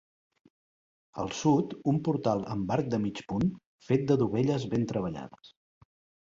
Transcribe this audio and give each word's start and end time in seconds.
Al 1.23 1.27
sud, 1.39 1.75
un 1.91 1.99
portal 2.07 2.41
amb 2.55 2.73
arc 2.77 2.89
de 2.95 3.01
mig 3.03 3.21
punt 3.33 3.45
fet 3.91 4.09
de 4.13 4.19
dovelles 4.23 4.67
ben 4.73 4.89
treballades. 4.95 5.55